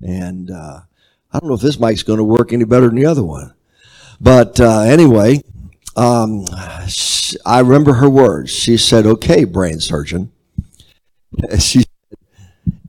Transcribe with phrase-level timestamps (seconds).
[0.00, 0.80] And uh,
[1.32, 3.54] I don't know if this mic's going to work any better than the other one.
[4.20, 5.42] But uh, anyway,
[5.96, 6.44] um,
[7.44, 8.50] I remember her words.
[8.50, 10.32] She said, Okay, brain surgeon.
[11.58, 11.88] She said,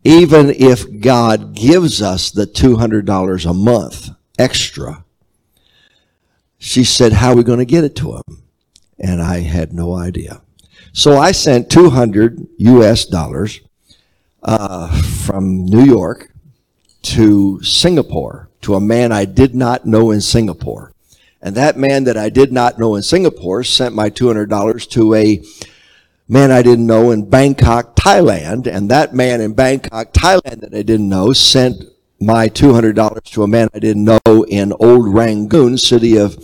[0.04, 5.04] even if God gives us the $200 a month extra,
[6.58, 8.44] she said, How are we going to get it to him?
[8.98, 10.42] And I had no idea.
[10.94, 13.62] So I sent 200 US dollars
[14.42, 16.29] uh, from New York
[17.02, 20.94] to Singapore to a man I did not know in Singapore.
[21.42, 25.42] And that man that I did not know in Singapore sent my $200 to a
[26.28, 28.68] man I didn't know in Bangkok, Thailand.
[28.68, 31.84] And that man in Bangkok, Thailand that I didn't know sent
[32.20, 36.44] my $200 to a man I didn't know in old Rangoon, city of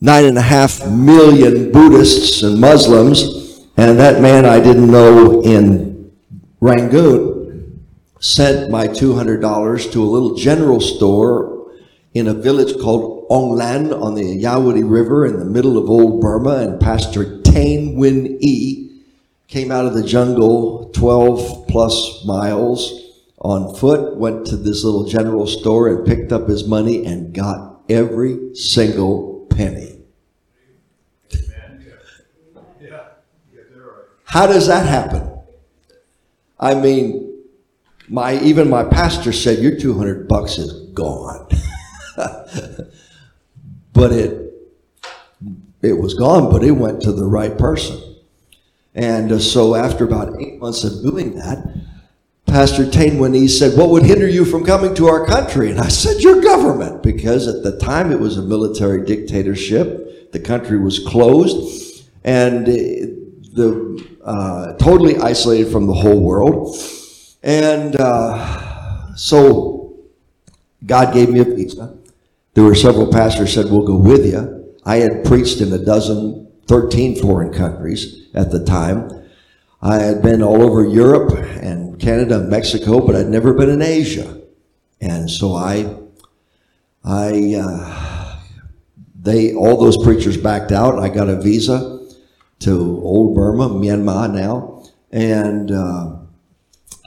[0.00, 3.60] nine and a half million Buddhists and Muslims.
[3.76, 6.12] And that man I didn't know in
[6.60, 7.41] Rangoon
[8.22, 11.72] sent my $200 to a little general store
[12.14, 16.58] in a village called Onglan on the Irrawaddy River in the middle of old Burma.
[16.58, 19.02] And Pastor Tain Win E
[19.48, 22.92] came out of the jungle 12 plus miles
[23.40, 27.80] on foot, went to this little general store and picked up his money and got
[27.88, 29.98] every single penny.
[34.24, 35.28] How does that happen?
[36.58, 37.31] I mean,
[38.12, 41.48] my even my pastor said your 200 bucks is gone.
[43.94, 44.52] but it
[45.80, 47.98] it was gone, but it went to the right person.
[48.94, 51.74] And uh, so after about eight months of doing that,
[52.46, 55.70] Pastor Tain, when he said, What would hinder you from coming to our country?
[55.70, 60.32] And I said, Your government, because at the time it was a military dictatorship.
[60.32, 66.76] The country was closed, and the uh, totally isolated from the whole world.
[67.42, 69.96] And uh, so
[70.86, 71.96] God gave me a visa.
[72.54, 74.76] There were several pastors said, We'll go with you.
[74.84, 79.10] I had preached in a dozen, 13 foreign countries at the time.
[79.80, 83.82] I had been all over Europe and Canada and Mexico, but I'd never been in
[83.82, 84.40] Asia.
[85.00, 85.96] And so I,
[87.04, 88.38] I, uh,
[89.20, 90.98] they, all those preachers backed out.
[90.98, 92.06] I got a visa
[92.60, 96.21] to old Burma, Myanmar now, and uh,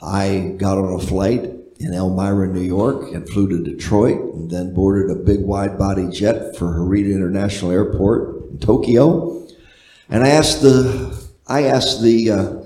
[0.02, 4.74] I got on a flight in Elmira, New York, and flew to Detroit, and then
[4.74, 9.46] boarded a big wide-body jet for Narita International Airport in Tokyo.
[10.08, 12.56] And I asked the I asked the uh,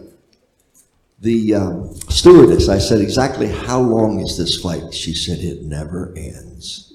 [1.20, 2.68] the um, stewardess.
[2.68, 6.92] I said, "Exactly how long is this flight?" She said, "It never ends."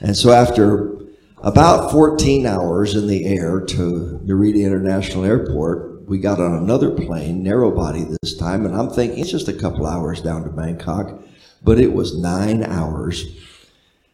[0.00, 1.00] And so after
[1.42, 5.89] about 14 hours in the air to Narita International Airport.
[6.10, 9.52] We got on another plane, narrow body this time, and I'm thinking it's just a
[9.52, 11.22] couple hours down to Bangkok,
[11.62, 13.26] but it was nine hours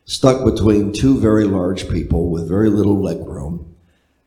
[0.04, 3.74] stuck between two very large people with very little leg room.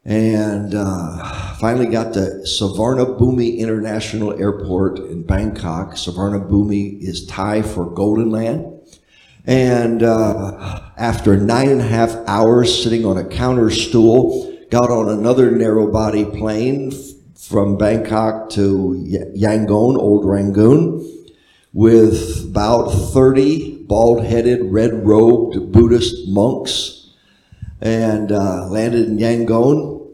[0.04, 5.92] And uh, finally got to Suvarnabhumi International Airport in Bangkok.
[5.92, 8.82] Suvarnabhumi is Thai for Golden Land.
[9.46, 15.08] And uh, after nine and a half hours sitting on a counter stool, got on
[15.08, 16.92] another narrow body plane
[17.50, 19.04] from Bangkok to
[19.36, 21.06] Yangon, Old Rangoon,
[21.74, 27.10] with about 30 bald headed, red robed Buddhist monks,
[27.82, 30.08] and uh, landed in Yangon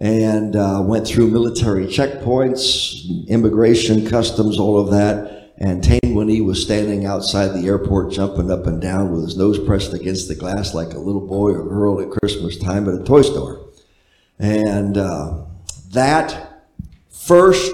[0.00, 6.62] and uh, went through military checkpoints, immigration, customs, all of that and Tain Win was
[6.62, 10.72] standing outside the airport jumping up and down with his nose pressed against the glass
[10.72, 13.66] like a little boy or girl at Christmas time at a toy store.
[14.38, 15.46] And uh,
[15.90, 16.47] that
[17.28, 17.70] first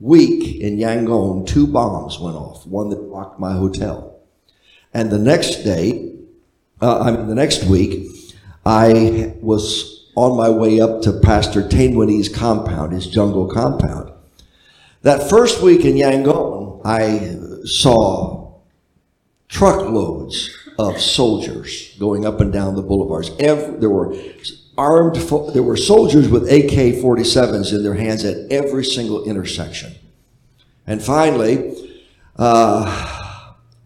[0.00, 4.18] week in Yangon, two bombs went off, one that blocked my hotel.
[4.92, 6.16] And the next day,
[6.82, 8.08] uh, I mean, the next week,
[8.66, 14.12] I was on my way up to Pastor Tainwini's compound, his jungle compound.
[15.02, 18.56] That first week in Yangon, I saw
[19.48, 23.30] truckloads of soldiers going up and down the boulevards.
[23.38, 24.12] Every, there were
[24.78, 25.16] armed,
[25.54, 29.94] there were soldiers with AK 47s in their hands at every single intersection.
[30.86, 31.92] And finally,
[32.36, 33.24] uh,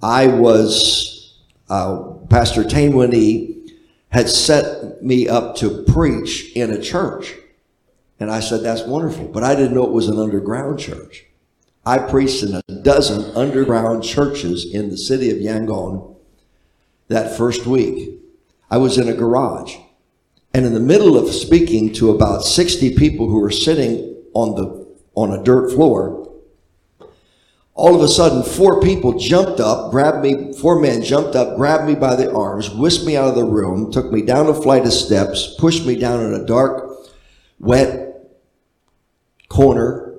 [0.03, 1.39] I was,
[1.69, 3.71] uh, Pastor Tainwini
[4.11, 7.35] had set me up to preach in a church.
[8.19, 9.29] And I said, that's wonderful.
[9.29, 11.25] But I didn't know it was an underground church.
[11.87, 16.17] I preached in a dozen underground churches in the city of Yangon
[17.09, 18.21] that first week.
[18.71, 19.77] I was in a garage.
[20.53, 24.81] And in the middle of speaking to about 60 people who were sitting on the
[25.15, 26.21] on a dirt floor,
[27.75, 31.87] all of a sudden, four people jumped up, grabbed me, four men jumped up, grabbed
[31.87, 34.85] me by the arms, whisked me out of the room, took me down a flight
[34.85, 36.91] of steps, pushed me down in a dark,
[37.59, 38.31] wet
[39.49, 40.15] corner,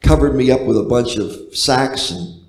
[0.00, 2.42] covered me up with a bunch of sacks and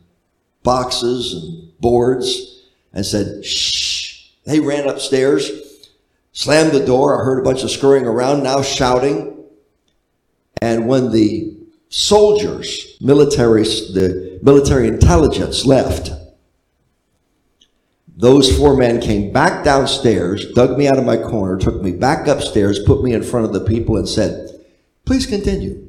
[0.63, 4.31] boxes and boards, and said, shh.
[4.45, 5.69] They ran upstairs,
[6.31, 7.20] slammed the door.
[7.20, 9.46] I heard a bunch of scurrying around, now shouting.
[10.62, 11.60] And when the
[11.90, 16.12] soldiers, military, the military intelligence left.
[18.16, 22.28] Those four men came back downstairs, dug me out of my corner, took me back
[22.28, 24.50] upstairs, put me in front of the people, and said,
[25.06, 25.88] Please continue.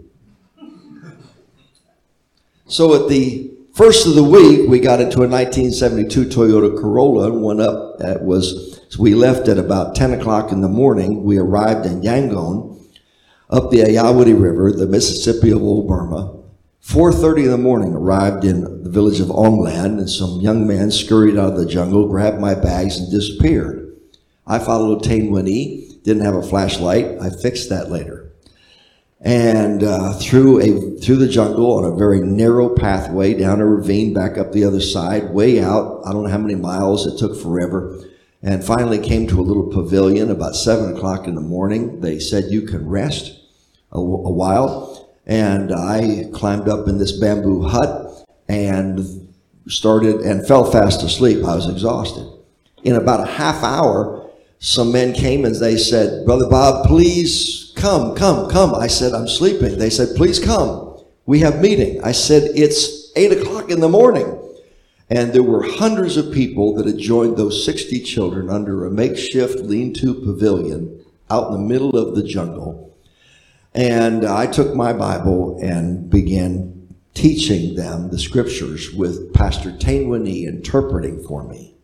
[2.67, 7.43] So at the first of the week, we got into a 1972 Toyota Corolla and
[7.43, 8.01] went up.
[8.01, 11.23] It was so we left at about 10 o'clock in the morning.
[11.23, 12.85] We arrived in Yangon
[13.49, 16.37] up the Ayeyarwady River, the Mississippi of Old Burma.
[16.85, 21.39] 4.30 in the morning, arrived in the village of Ongland, and some young man scurried
[21.39, 23.95] out of the jungle, grabbed my bags, and disappeared.
[24.45, 27.17] I followed Tain Winnie, didn't have a flashlight.
[27.21, 28.33] I fixed that later.
[29.21, 34.13] And uh, through, a, through the jungle on a very narrow pathway, down a ravine,
[34.13, 36.03] back up the other side, way out.
[36.05, 38.05] I don't know how many miles, it took forever
[38.43, 42.01] and finally came to a little pavilion about seven o'clock in the morning.
[42.01, 43.39] They said, You can rest
[43.93, 45.11] a, while.
[45.27, 49.29] And I climbed up in this bamboo hut and
[49.69, 51.45] started and fell fast asleep.
[51.45, 52.27] I was exhausted.
[52.83, 54.29] In about a half hour,
[54.59, 58.75] some men came and they said, Brother Bob, please come, come, come.
[58.75, 59.79] I said, I'm sleeping.
[59.79, 60.99] They said, please come.
[61.27, 62.03] We have meeting.
[62.03, 64.37] I said, it's eight o'clock in the morning.
[65.11, 69.59] And there were hundreds of people that had joined those 60 children under a makeshift
[69.59, 72.97] lean to pavilion out in the middle of the jungle.
[73.75, 80.45] And I took my Bible and began teaching them the scriptures with Pastor Tain Winnie
[80.45, 81.75] interpreting for me.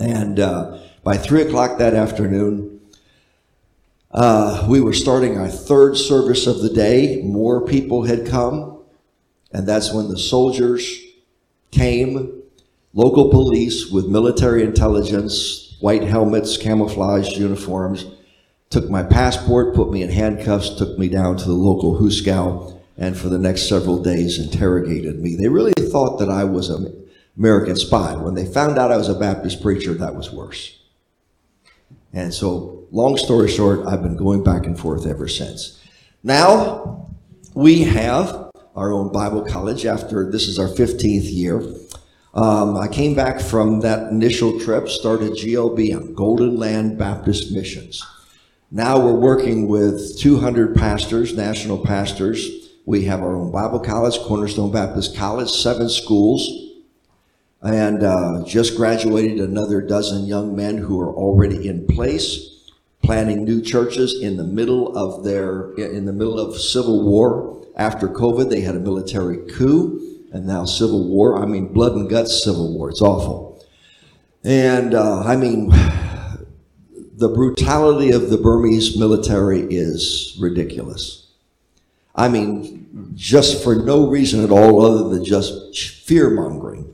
[0.00, 2.80] And uh, by three o'clock that afternoon,
[4.10, 7.20] uh, we were starting our third service of the day.
[7.22, 8.82] More people had come,
[9.52, 11.01] and that's when the soldiers
[11.72, 12.42] came,
[12.92, 18.06] local police with military intelligence, white helmets, camouflage uniforms,
[18.70, 23.16] took my passport, put me in handcuffs, took me down to the local hoosegow, and
[23.16, 25.34] for the next several days interrogated me.
[25.34, 28.14] They really thought that I was an American spy.
[28.14, 30.78] When they found out I was a Baptist preacher, that was worse.
[32.12, 35.82] And so, long story short, I've been going back and forth ever since.
[36.22, 37.10] Now,
[37.54, 41.62] we have our own Bible college after this is our 15th year.
[42.34, 48.02] Um, I came back from that initial trip, started GLBM, Golden Land Baptist Missions.
[48.70, 52.48] Now we're working with 200 pastors, national pastors.
[52.86, 56.48] We have our own Bible college, Cornerstone Baptist College, seven schools,
[57.60, 62.70] and uh, just graduated another dozen young men who are already in place,
[63.02, 67.61] planning new churches in the middle of their in the middle of civil war.
[67.76, 71.42] After COVID, they had a military coup, and now civil war.
[71.42, 72.90] I mean, blood and guts civil war.
[72.90, 73.64] It's awful.
[74.44, 75.70] And uh, I mean
[77.22, 81.28] the brutality of the Burmese military is ridiculous.
[82.16, 86.92] I mean, just for no reason at all other than just fear mongering.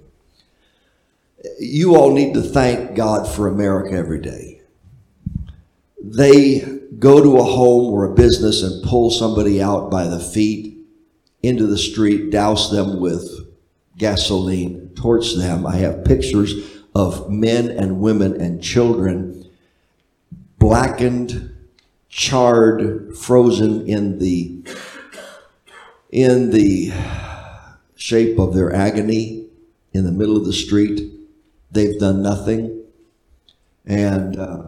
[1.59, 4.61] You all need to thank God for America every day.
[6.03, 6.61] They
[6.99, 10.68] go to a home or a business and pull somebody out by the feet
[11.43, 13.49] into the street, douse them with
[13.97, 15.67] gasoline, torch them.
[15.67, 16.55] I have pictures
[16.95, 19.49] of men and women and children
[20.59, 21.55] blackened,
[22.09, 24.65] charred, frozen in the
[26.11, 26.91] in the
[27.95, 29.47] shape of their agony
[29.93, 31.13] in the middle of the street.
[31.71, 32.85] They've done nothing,
[33.85, 34.67] and uh,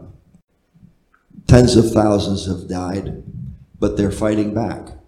[1.47, 3.23] tens of thousands have died,
[3.79, 5.00] but they're fighting back.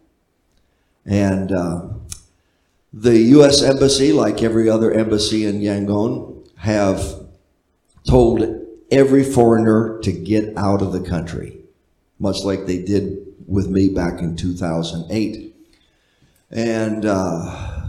[1.05, 1.89] And uh,
[2.93, 3.63] the U.S.
[3.63, 7.27] Embassy, like every other embassy in Yangon, have
[8.07, 11.59] told every foreigner to get out of the country,
[12.19, 15.55] much like they did with me back in 2008.
[16.51, 17.89] And, uh,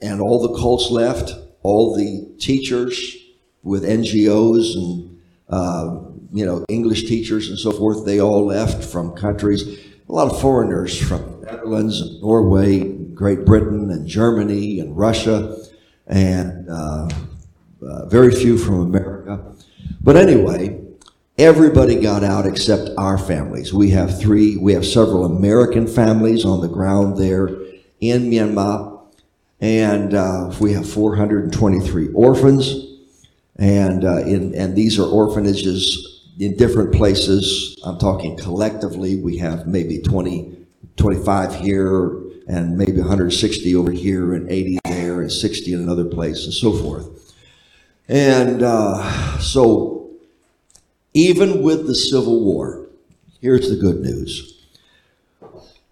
[0.00, 3.16] and all the cults left, all the teachers
[3.62, 6.00] with NGOs and, uh,
[6.32, 9.78] you know, English teachers and so forth, they all left from countries,
[10.08, 15.56] a lot of foreigners from Netherlands and Norway, Great Britain and Germany and Russia,
[16.06, 17.08] and uh,
[17.82, 19.54] uh very few from America.
[20.00, 20.80] But anyway,
[21.36, 23.74] everybody got out except our families.
[23.74, 27.48] We have three, we have several American families on the ground there
[28.00, 28.96] in Myanmar.
[29.60, 32.84] And uh, we have 423 orphans.
[33.56, 37.80] And, uh, in, and these are orphanages in different places.
[37.84, 40.56] I'm talking collectively, we have maybe 20,
[40.96, 42.16] 25 here,
[42.46, 46.72] and maybe 160 over here, and 80 there, and 60 in another place, and so
[46.72, 47.34] forth.
[48.08, 50.10] And uh, so,
[51.12, 52.86] even with the Civil War,
[53.40, 54.66] here's the good news.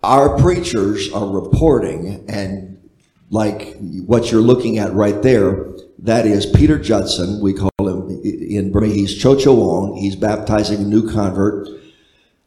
[0.03, 2.89] Our preachers are reporting, and
[3.31, 5.67] like what you're looking at right there,
[5.99, 7.41] that is Peter Judson.
[7.41, 7.71] We call
[8.09, 9.97] in he's Chocho Wong.
[9.97, 11.69] He's baptizing a new convert.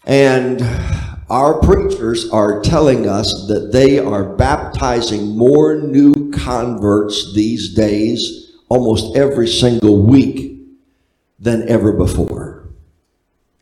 [0.06, 0.62] And
[1.30, 9.16] our preachers are telling us that they are baptizing more new converts these days, almost
[9.16, 10.58] every single week,
[11.40, 12.68] than ever before.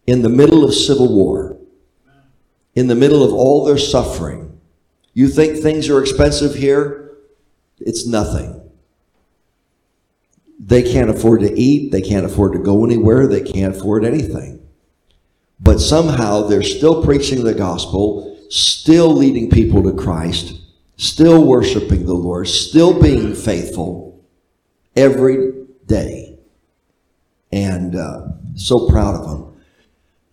[0.06, 1.58] In the middle of civil war,
[2.76, 4.60] in the middle of all their suffering,
[5.14, 7.18] you think things are expensive here?
[7.80, 8.67] It's nothing.
[10.60, 11.92] They can't afford to eat.
[11.92, 13.28] They can't afford to go anywhere.
[13.28, 14.68] They can't afford anything.
[15.60, 20.60] But somehow they're still preaching the gospel, still leading people to Christ,
[20.98, 24.24] still worshiping the Lord, still being faithful
[24.96, 26.38] every day.
[27.52, 29.62] And uh, so proud of them.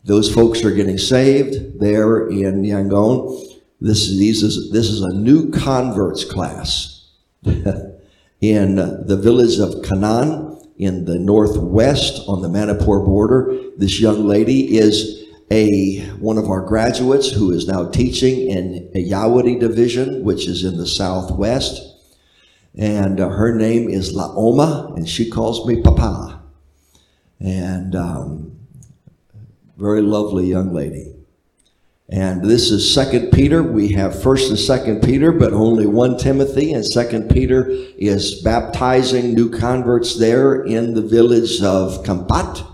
[0.05, 3.61] Those folks are getting saved there in Yangon.
[3.81, 7.09] This is, this is, this is a new converts class.
[8.51, 13.59] in the village of Kanan in the northwest on the Manipur border.
[13.77, 19.61] This young lady is a one of our graduates who is now teaching in Ayeyarwady
[19.61, 21.81] division, which is in the southwest.
[22.77, 26.43] And uh, her name is Laoma, and she calls me Papa.
[27.39, 28.59] And um,
[29.77, 31.14] very lovely young lady.
[32.15, 33.61] And this is Second Peter.
[33.61, 36.73] We have First and Second Peter, but only one Timothy.
[36.73, 42.65] And Second Peter is baptizing new converts there in the village of Kampat,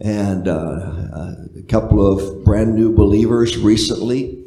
[0.00, 4.44] and uh, a couple of brand new believers recently.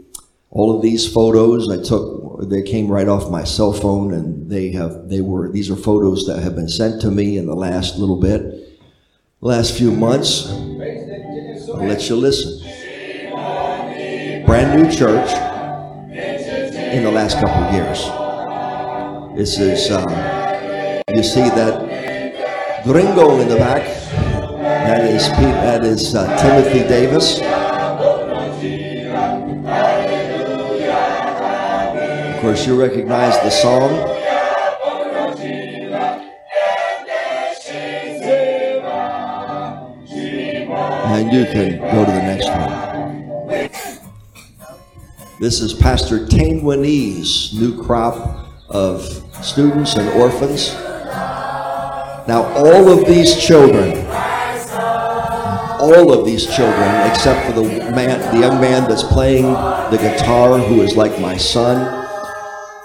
[0.51, 4.71] All of these photos I took, they came right off my cell phone, and they
[4.73, 7.97] have they were these are photos that have been sent to me in the last
[7.97, 8.79] little bit,
[9.39, 10.47] last few months.
[10.47, 12.60] I'll let you listen
[14.51, 15.31] brand new church
[16.11, 17.99] in the last couple of years.
[19.33, 20.09] This is, um,
[21.15, 23.81] you see that gringo in the back.
[24.59, 27.39] That is that is uh, Timothy Davis.
[32.35, 34.17] Of course, you recognize the song.
[41.13, 42.30] And you can go to the next
[45.41, 49.01] This is Pastor Tane new crop of
[49.43, 50.71] students and orphans.
[52.27, 54.05] Now, all of these children,
[55.81, 60.59] all of these children, except for the man, the young man that's playing the guitar,
[60.59, 62.07] who is like my son.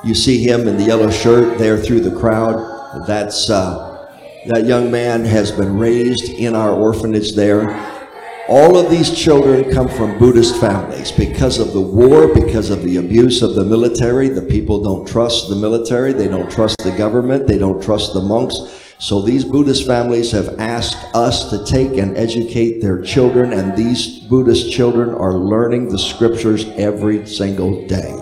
[0.03, 3.07] You see him in the yellow shirt there through the crowd.
[3.07, 4.09] That's uh,
[4.47, 7.96] that young man has been raised in our orphanage there.
[8.49, 12.99] All of these children come from Buddhist families because of the war, because of the
[12.99, 14.29] abuse of the military.
[14.29, 18.21] The people don't trust the military, they don't trust the government, they don't trust the
[18.21, 18.95] monks.
[18.99, 24.21] So these Buddhist families have asked us to take and educate their children, and these
[24.21, 28.17] Buddhist children are learning the scriptures every single day.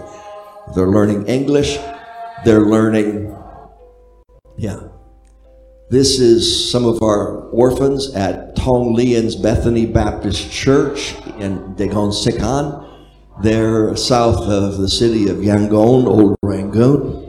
[0.75, 1.76] They're learning English,
[2.47, 3.37] they're learning,
[4.57, 4.88] yeah,
[5.91, 12.88] this is some of our orphans at Tong Lian's Bethany Baptist Church in Dagon Sikan.
[13.43, 17.23] They're south of the city of Yangon, Old Rangoon.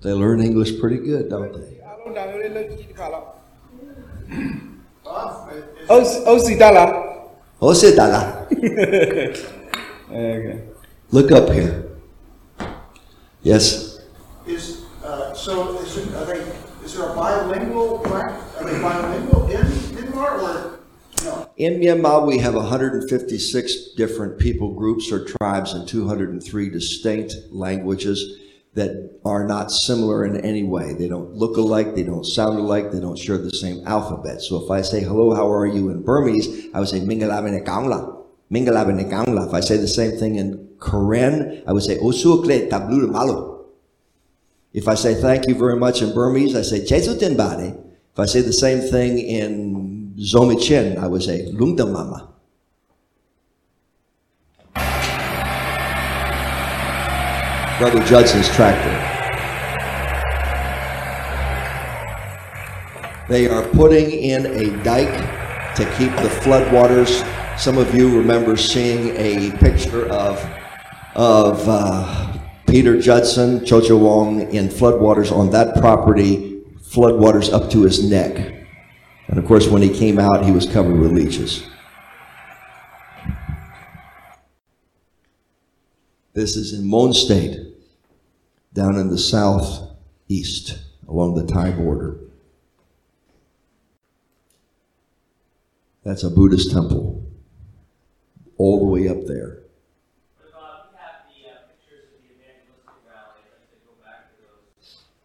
[0.00, 1.77] They learn English pretty good, don't they?
[5.48, 5.62] okay.
[5.90, 6.38] Oh, oh,
[11.10, 11.88] Look up here.
[13.42, 14.00] Yes.
[14.46, 15.78] Is uh, so?
[15.78, 16.38] Is it, are they,
[16.84, 18.06] Is there a bilingual?
[18.06, 20.78] Are they bilingual in Myanmar or
[21.24, 21.50] no?
[21.56, 28.36] In Myanmar, we have 156 different people groups or tribes in 203 distinct languages
[28.78, 30.94] that are not similar in any way.
[30.94, 34.40] They don't look alike, they don't sound alike, they don't share the same alphabet.
[34.40, 38.24] So if I say, hello, how are you in Burmese, I would say, Mingalabene Kaungla.
[38.50, 39.48] Mingalabene Kaungla.
[39.48, 43.66] If I say the same thing in Karen, I would say, oh, Osukle Tablu Malo.
[44.72, 47.68] If I say thank you very much in Burmese, I say Jesu Bari.
[48.12, 51.92] If I say the same thing in Zomichen, I would say Lungdam
[57.78, 58.90] Brother Judson's tractor.
[63.28, 67.24] They are putting in a dike to keep the floodwaters.
[67.56, 70.44] Some of you remember seeing a picture of,
[71.14, 78.10] of uh, Peter Judson, Chocho Wong in floodwaters on that property, floodwaters up to his
[78.10, 78.66] neck.
[79.28, 81.64] And of course, when he came out, he was covered with leeches.
[86.32, 87.67] This is in Mon State,
[88.78, 92.16] down in the southeast, along the Thai border.
[96.04, 97.26] That's a Buddhist temple,
[98.56, 99.58] all the way up there.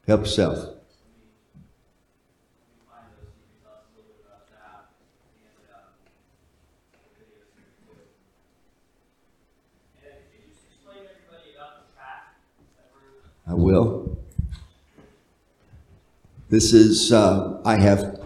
[0.08, 0.73] Help yourself.
[13.48, 14.18] I will.
[16.50, 18.20] This is, uh, I have,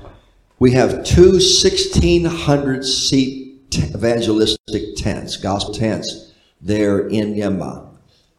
[0.60, 7.88] we have two 1,600 seat t- evangelistic tents, gospel tents, there in Yamba.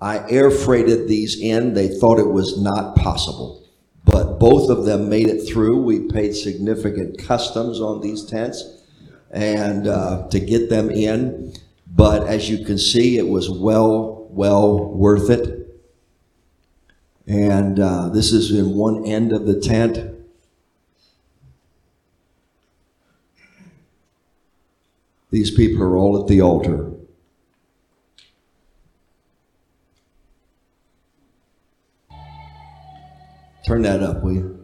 [0.01, 1.75] I air freighted these in.
[1.75, 3.65] They thought it was not possible.
[4.05, 5.83] But both of them made it through.
[5.83, 8.65] We paid significant customs on these tents
[9.31, 11.55] and uh, to get them in.
[11.87, 15.58] But as you can see, it was well, well worth it.
[17.29, 20.15] And uh, this is in one end of the tent.
[25.31, 26.91] These people are all at the altar.
[33.67, 34.59] Turn that up, will you?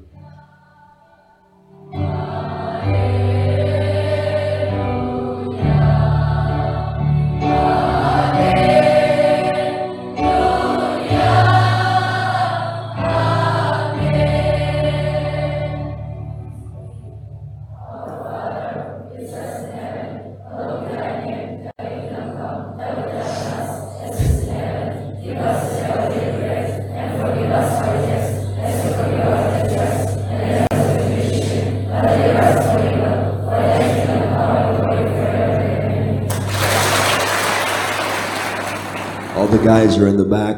[40.35, 40.57] Back.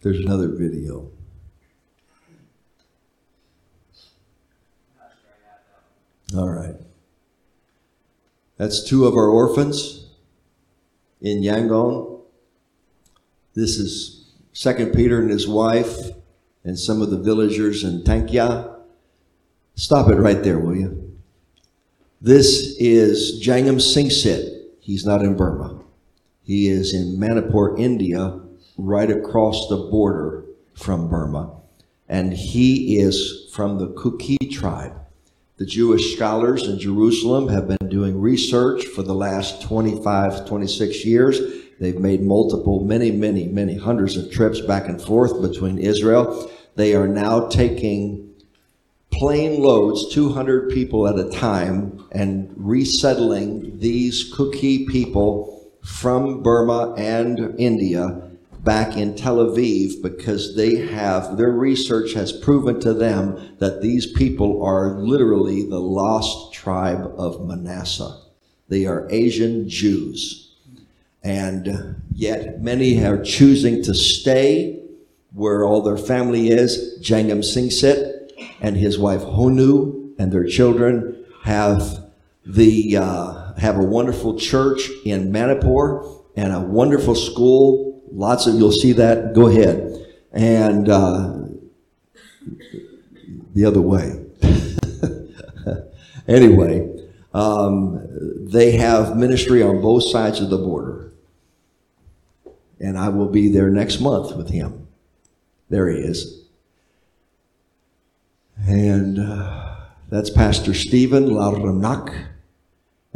[0.00, 1.10] There's another video.
[6.34, 6.76] All right.
[8.56, 10.06] That's two of our orphans
[11.20, 12.22] in Yangon.
[13.52, 16.10] This is Second Peter and his wife
[16.64, 18.80] and some of the villagers in Tankya.
[19.74, 21.18] Stop it right there, will you?
[22.22, 24.62] This is Jangam Singsit.
[24.80, 25.85] He's not in Burma.
[26.46, 28.38] He is in Manipur, India,
[28.78, 31.50] right across the border from Burma.
[32.08, 34.92] And he is from the Kuki tribe.
[35.56, 41.40] The Jewish scholars in Jerusalem have been doing research for the last 25, 26 years.
[41.80, 46.48] They've made multiple, many, many, many hundreds of trips back and forth between Israel.
[46.76, 48.34] They are now taking
[49.10, 55.55] plane loads, 200 people at a time, and resettling these Kuki people
[55.86, 58.20] from Burma and India
[58.64, 64.10] back in Tel Aviv because they have, their research has proven to them that these
[64.12, 68.20] people are literally the lost tribe of Manasseh.
[68.68, 70.50] They are Asian Jews.
[71.22, 74.82] And yet many are choosing to stay
[75.32, 76.98] where all their family is.
[77.00, 82.10] Jangam Singsit and his wife Honu and their children have
[82.44, 86.04] the uh, have a wonderful church in Manipur
[86.36, 88.02] and a wonderful school.
[88.12, 89.34] Lots of you'll see that.
[89.34, 91.38] Go ahead and uh,
[93.54, 94.22] the other way.
[96.28, 96.88] anyway,
[97.32, 98.06] um,
[98.46, 101.12] they have ministry on both sides of the border,
[102.78, 104.86] and I will be there next month with him.
[105.68, 106.44] There he is.
[108.58, 109.76] And uh,
[110.08, 112.26] that's Pastor Stephen Larnak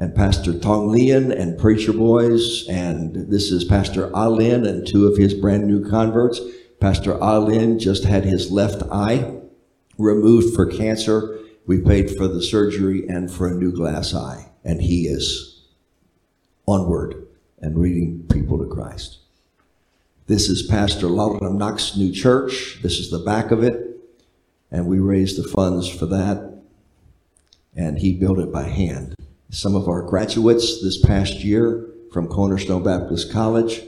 [0.00, 2.66] and Pastor Tong Lian and Preacher Boys.
[2.68, 6.40] And this is Pastor ah Alin and two of his brand new converts.
[6.80, 9.40] Pastor ah Alin just had his left eye
[9.98, 11.38] removed for cancer.
[11.66, 14.50] We paid for the surgery and for a new glass eye.
[14.64, 15.66] And he is
[16.66, 17.26] onward
[17.60, 19.18] and leading people to Christ.
[20.26, 22.78] This is Pastor Lawton Knox New Church.
[22.82, 23.98] This is the back of it.
[24.70, 26.62] And we raised the funds for that.
[27.76, 29.14] And he built it by hand.
[29.52, 33.82] Some of our graduates this past year from Cornerstone Baptist College,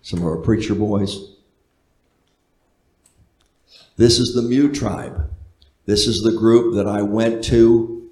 [0.00, 1.34] some of our preacher boys.
[3.98, 5.30] This is the Mew tribe.
[5.84, 8.10] This is the group that I went to.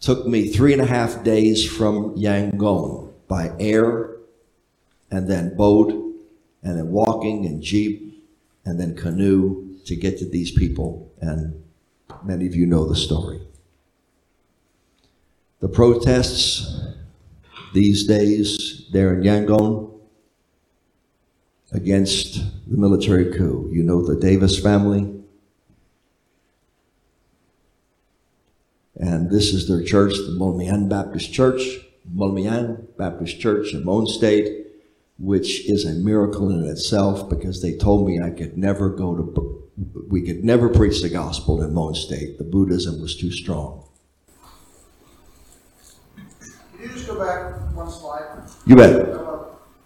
[0.00, 4.16] Took me three and a half days from Yangon by air,
[5.08, 5.92] and then boat,
[6.64, 8.26] and then walking and jeep,
[8.64, 11.12] and then canoe to get to these people.
[11.20, 11.62] And
[12.24, 13.40] many of you know the story.
[15.60, 16.80] The protests
[17.74, 19.92] these days there in Yangon
[21.72, 22.34] against
[22.70, 23.68] the military coup.
[23.72, 25.14] You know the Davis family.
[29.00, 31.62] And this is their church, the Moulmein Baptist Church,
[32.12, 34.66] Moulmein Baptist Church in Mon State,
[35.18, 39.70] which is a miracle in itself because they told me I could never go to,
[40.08, 42.38] we could never preach the gospel in Mon State.
[42.38, 43.84] The Buddhism was too strong.
[46.77, 48.42] Can you just go back one slide?
[48.66, 49.06] You bet.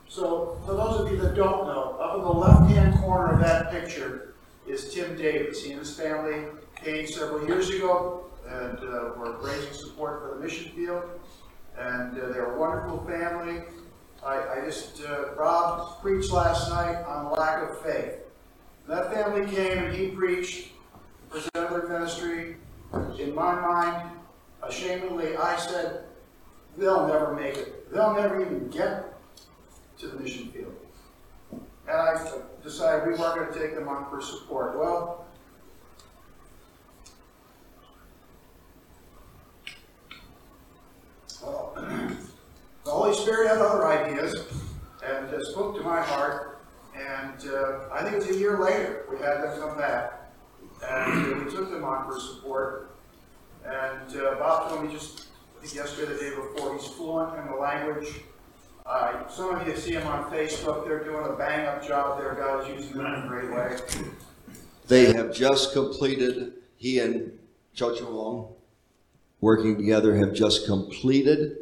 [0.08, 3.70] So, for those of you that don't know, up in the left-hand corner of that
[3.70, 4.34] picture
[4.66, 5.64] is Tim Davis.
[5.64, 10.44] He and his family came several years ago and uh, were raising support for the
[10.44, 11.02] mission field.
[11.78, 13.62] And uh, they're a wonderful family.
[14.22, 18.16] I, I just, uh, Rob preached last night on lack of faith.
[18.86, 20.72] That family came and he preached,
[21.30, 22.56] presented their ministry.
[23.18, 24.10] In my mind,
[24.62, 26.04] ashamedly, I said,
[26.76, 27.92] they'll never make it.
[27.92, 29.14] They'll never even get
[29.98, 30.74] to the mission field.
[31.52, 32.32] And I
[32.62, 34.78] decided we weren't going to take them on for support.
[34.78, 35.26] Well,
[41.42, 41.72] well,
[42.84, 44.34] the Holy Spirit had other ideas
[45.04, 46.60] and uh, spoke to my heart.
[46.94, 50.30] And uh, I think it was a year later we had them come back.
[50.88, 52.96] And uh, we took them on for support.
[53.64, 55.28] And uh, Bob told me just,
[55.70, 58.08] yesterday, the day before, he's fluent in the language.
[58.84, 62.68] Uh, some of you see him on Facebook, they're doing a bang-up job there, God
[62.68, 63.78] is using them in a great way.
[64.88, 67.38] They have just completed, he and
[67.76, 68.54] Chocho Wong,
[69.40, 71.56] working together, have just completed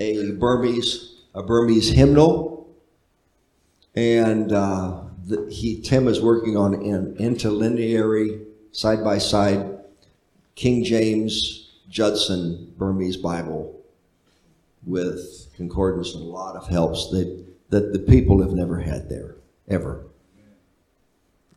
[0.00, 2.74] a Burmese, a Burmese hymnal.
[3.94, 9.78] And uh, the, he, Tim is working on an interlineary, side by side,
[10.54, 13.80] King James Judson Burmese Bible
[14.84, 19.36] with concordance and a lot of helps that, that the people have never had there,
[19.68, 20.06] ever.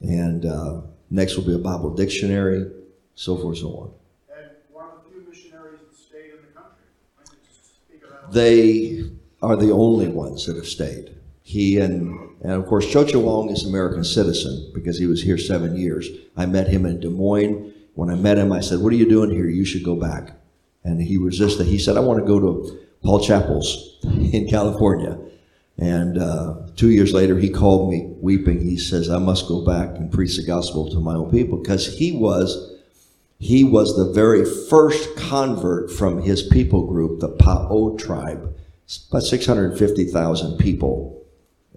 [0.01, 2.71] And uh, next will be a Bible dictionary,
[3.15, 3.91] so forth, so on.
[4.37, 6.85] And one of the few missionaries that stayed in the country.
[7.19, 8.31] I can just speak of that.
[8.31, 9.11] They
[9.41, 11.15] are the only ones that have stayed.
[11.43, 15.37] He and, and of course, Chocho Wong is an American citizen because he was here
[15.37, 16.07] seven years.
[16.37, 17.73] I met him in Des Moines.
[17.93, 19.47] When I met him, I said, What are you doing here?
[19.47, 20.33] You should go back.
[20.83, 21.67] And he resisted.
[21.67, 25.17] He said, I want to go to Paul Chappell's in California.
[25.77, 28.61] And uh, two years later, he called me weeping.
[28.61, 31.97] He says, I must go back and preach the gospel to my own people because
[31.97, 32.75] he was
[33.39, 38.53] he was the very first convert from his people group, the Pa'o tribe.
[39.09, 41.25] About 650,000 people.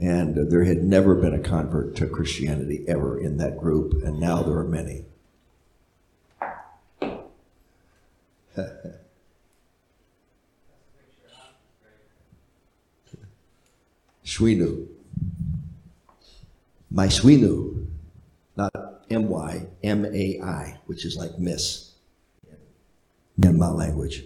[0.00, 4.42] And there had never been a convert to Christianity ever in that group, and now
[4.42, 5.04] there are many.
[14.24, 14.86] Shwinu.
[16.90, 17.86] My Swinu,
[18.56, 18.72] not
[19.10, 21.92] M Y, M A I, which is like miss
[23.42, 24.24] in my language.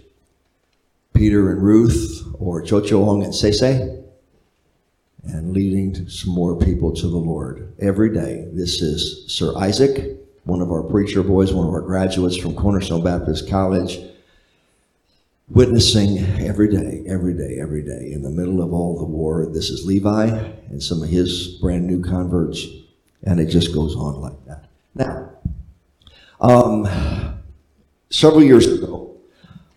[1.13, 4.03] Peter and Ruth, or Chochoong and Sese,
[5.23, 8.47] and leading some more people to the Lord every day.
[8.53, 13.03] This is Sir Isaac, one of our preacher boys, one of our graduates from Cornerstone
[13.03, 13.99] Baptist College,
[15.49, 19.45] witnessing every day, every day, every day in the middle of all the war.
[19.45, 20.27] This is Levi
[20.69, 22.65] and some of his brand new converts,
[23.23, 24.65] and it just goes on like that.
[24.93, 25.29] Now,
[26.41, 26.87] um,
[28.09, 29.15] several years ago,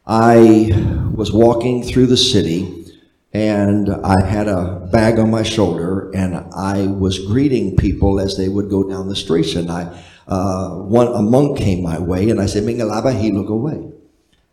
[0.06, 0.70] I
[1.14, 2.76] was walking through the city
[3.32, 8.48] and I had a bag on my shoulder and I was greeting people as they
[8.48, 9.54] would go down the streets.
[9.54, 13.48] And I, uh, one, a monk came my way and I said, Mingalaba, he look
[13.48, 13.89] away.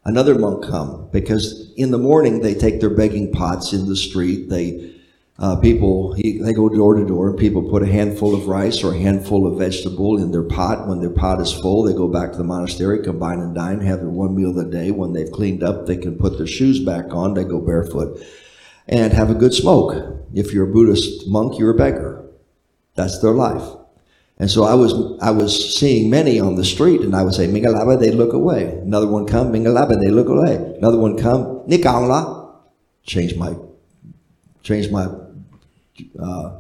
[0.08, 4.50] Another monk come because in the morning they take their begging pots in the street.
[4.50, 4.96] They,
[5.38, 8.84] uh, people, he, they go door to door and people put a handful of rice
[8.86, 10.88] or a handful of vegetable in their pot.
[10.88, 14.00] When their pot is full, they go back to the monastery, combine and dine, have
[14.00, 14.92] their one meal a day.
[14.92, 17.34] When they've cleaned up, they can put their shoes back on.
[17.34, 18.18] They go barefoot.
[18.88, 19.94] and have a good smoke.
[20.34, 22.26] If you're a Buddhist monk, you're a beggar.
[22.96, 23.76] That's their life.
[24.40, 27.48] And so I was I was seeing many on the street, and I would say
[27.48, 28.66] Mingalaba, they look away.
[28.66, 30.56] Another one come, Mingalaba, they look away.
[30.78, 32.54] Another one come, Nikangla,
[33.04, 33.56] change my
[34.62, 35.10] change my
[36.20, 36.60] uh,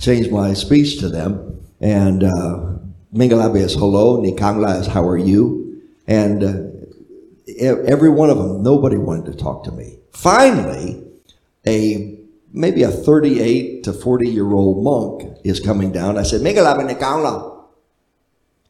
[0.00, 2.72] change my speech to them, and uh,
[3.12, 6.62] Mingalaba is hello, Nikangla is how are you, and uh,
[7.60, 9.98] every one of them, nobody wanted to talk to me.
[10.12, 11.02] Finally,
[11.66, 12.17] a
[12.52, 16.18] maybe a 38 to 40 year old monk is coming down.
[16.18, 16.40] I said,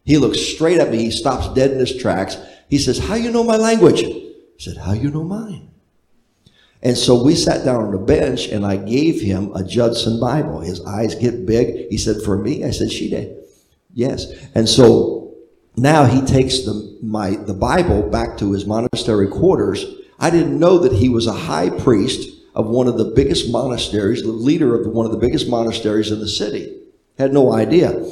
[0.05, 0.99] He looks straight at me.
[0.99, 2.37] He stops dead in his tracks.
[2.69, 4.03] He says, How you know my language?
[4.03, 5.71] I said, How you know mine?
[6.81, 10.61] And so we sat down on the bench and I gave him a Judson Bible.
[10.61, 11.89] His eyes get big.
[11.91, 12.65] He said, For me?
[12.65, 13.37] I said, She did.
[13.95, 14.33] Yes.
[14.55, 15.35] And so
[15.77, 19.85] now he takes the, my, the Bible back to his monastery quarters.
[20.19, 24.23] I didn't know that he was a high priest of one of the biggest monasteries,
[24.23, 26.77] the leader of one of the biggest monasteries in the city.
[27.17, 28.05] Had no idea.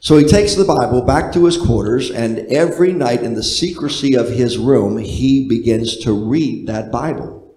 [0.00, 4.16] So he takes the Bible back to his quarters, and every night in the secrecy
[4.16, 7.54] of his room, he begins to read that Bible.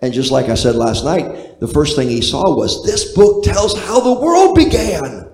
[0.00, 3.44] And just like I said last night, the first thing he saw was this book
[3.44, 5.28] tells how the world began.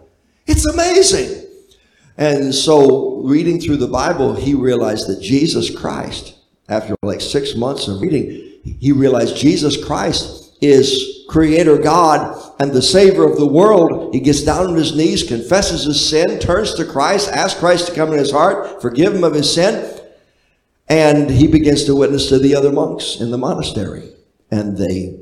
[0.46, 1.44] It's amazing.
[2.16, 6.34] And so, reading through the Bible, he realized that Jesus Christ,
[6.68, 8.45] after like six months of reading,
[8.80, 14.14] he realized Jesus Christ is creator God and the savior of the world.
[14.14, 17.94] He gets down on his knees, confesses his sin, turns to Christ, asks Christ to
[17.94, 20.00] come in his heart, forgive him of his sin,
[20.88, 24.12] and he begins to witness to the other monks in the monastery.
[24.50, 25.18] And they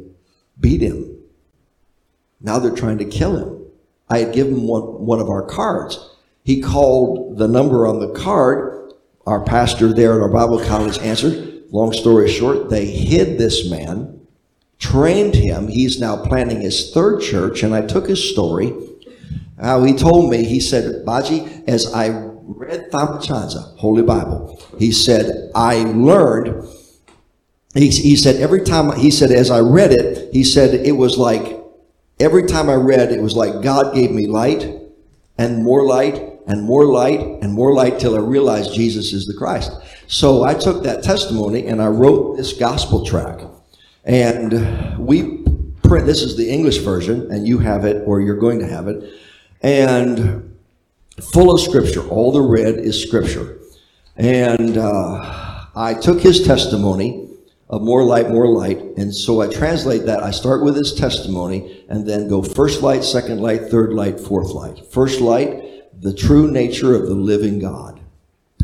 [0.60, 1.18] beat him.
[2.40, 3.66] Now they're trying to kill him.
[4.08, 6.10] I had given him one, one of our cards.
[6.44, 8.92] He called the number on the card.
[9.26, 11.53] Our pastor there at our Bible college answered.
[11.70, 14.20] Long story short, they hid this man,
[14.78, 15.68] trained him.
[15.68, 18.72] He's now planning his third church, and I took his story.
[19.60, 25.50] How he told me, he said, Baji, as I read Thamachanza, Holy Bible, he said,
[25.54, 26.68] I learned,
[27.74, 31.16] he, he said, every time, he said, as I read it, he said, it was
[31.16, 31.60] like,
[32.20, 34.68] every time I read, it was like God gave me light
[35.38, 39.34] and more light and more light and more light till I realized Jesus is the
[39.34, 39.72] Christ.
[40.06, 43.40] So I took that testimony and I wrote this gospel track.
[44.04, 45.44] And we
[45.82, 48.86] print, this is the English version, and you have it or you're going to have
[48.88, 49.02] it.
[49.62, 50.56] And
[51.32, 52.06] full of scripture.
[52.08, 53.58] All the red is scripture.
[54.16, 57.30] And uh, I took his testimony
[57.70, 58.78] of more light, more light.
[58.96, 60.22] And so I translate that.
[60.22, 64.50] I start with his testimony and then go first light, second light, third light, fourth
[64.50, 64.86] light.
[64.92, 67.93] First light, the true nature of the living God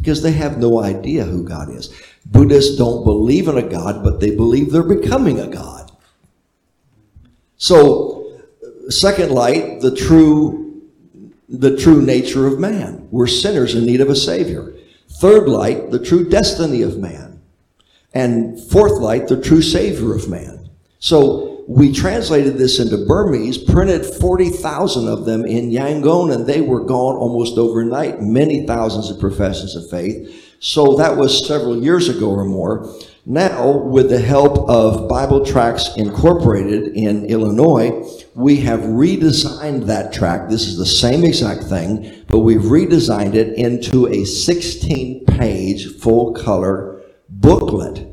[0.01, 1.95] because they have no idea who God is.
[2.25, 5.93] Buddhists don't believe in a God, but they believe they're becoming a God.
[7.57, 8.41] So,
[8.89, 10.61] second light, the true
[11.51, 13.09] the true nature of man.
[13.11, 14.73] We're sinners in need of a savior.
[15.21, 17.43] Third light, the true destiny of man.
[18.15, 20.71] And fourth light, the true savior of man.
[21.01, 26.83] So we translated this into Burmese, printed 40,000 of them in Yangon, and they were
[26.83, 28.21] gone almost overnight.
[28.21, 30.57] Many thousands of professions of faith.
[30.59, 32.93] So that was several years ago or more.
[33.25, 38.03] Now, with the help of Bible Tracts Incorporated in Illinois,
[38.35, 40.51] we have redesigned that tract.
[40.51, 46.33] This is the same exact thing, but we've redesigned it into a 16 page full
[46.35, 48.10] color booklet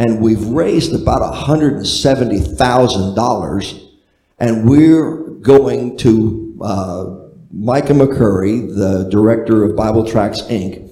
[0.00, 3.88] and we've raised about $170,000
[4.38, 7.18] and we're going to uh,
[7.52, 10.90] Micah McCurry, the director of Bible Tracts Inc.,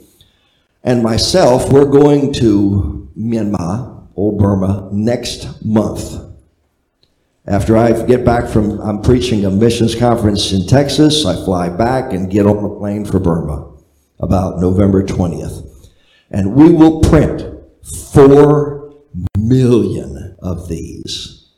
[0.84, 6.16] and myself, we're going to Myanmar, Old Burma, next month.
[7.46, 12.12] After I get back from, I'm preaching a missions conference in Texas, I fly back
[12.12, 13.72] and get on a plane for Burma
[14.20, 15.64] about November 20th.
[16.30, 17.42] And we will print
[18.12, 18.77] four
[19.36, 21.48] million of these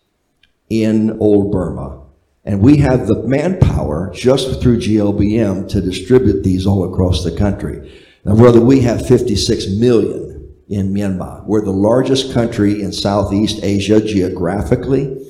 [0.69, 2.03] in old Burma.
[2.45, 7.93] And we have the manpower just through GLBM to distribute these all across the country.
[8.25, 11.45] Now, brother, we have 56 million in Myanmar.
[11.45, 15.27] We're the largest country in Southeast Asia geographically.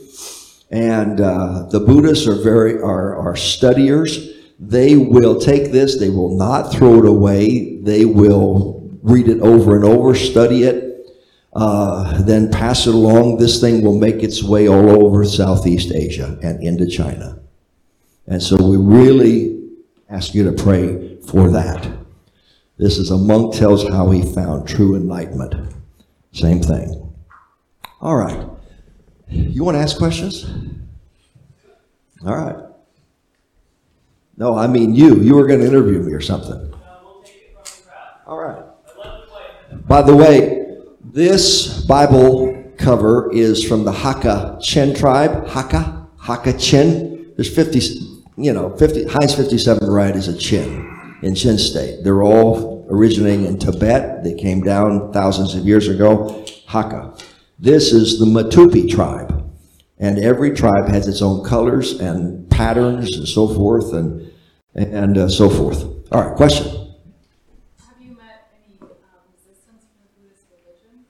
[0.70, 4.36] And uh, the Buddhists are very are, are studiers.
[4.60, 7.80] They will take this, they will not throw it away.
[7.80, 10.89] They will read it over and over, study it,
[11.52, 13.38] uh, then pass it along.
[13.38, 17.40] This thing will make its way all over Southeast Asia and into China.
[18.26, 19.68] And so we really
[20.08, 21.90] ask you to pray for that.
[22.78, 25.74] This is a monk tells how he found true enlightenment.
[26.32, 27.12] Same thing.
[28.00, 28.48] All right.
[29.28, 30.46] You want to ask questions?
[32.24, 32.56] All right.
[34.36, 35.20] No, I mean you.
[35.20, 36.72] You were going to interview me or something.
[38.26, 38.64] All right.
[39.86, 40.59] By the way,
[41.12, 45.46] this Bible cover is from the Hakka Chin tribe.
[45.46, 47.32] Hakka, Hakka Chin.
[47.36, 47.80] There's 50,
[48.36, 52.04] you know, 50, Heinz 57 varieties of Chin in Chin State.
[52.04, 54.24] They're all originating in Tibet.
[54.24, 56.44] They came down thousands of years ago.
[56.68, 57.22] Hakka.
[57.58, 59.36] This is the Matupi tribe.
[59.98, 64.32] And every tribe has its own colors and patterns and so forth and,
[64.74, 65.84] and uh, so forth.
[66.10, 66.66] All right, question.
[67.78, 68.86] Have you met any uh,
[69.30, 71.04] resistance from the Buddhist religion?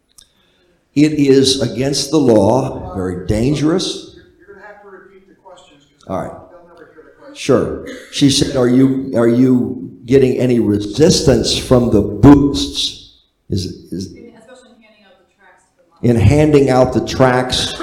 [1.04, 4.14] It is against the law, very dangerous.
[4.14, 6.50] You're, you're gonna have to repeat the questions, All right.
[6.50, 7.34] they'll never hear the question.
[7.34, 7.86] Sure.
[8.12, 13.22] She said, "Are you are you getting any resistance from the Buddhists?
[13.48, 16.02] Is is In- handing out the tracts to the monks?
[16.02, 17.80] in handing out the tracts?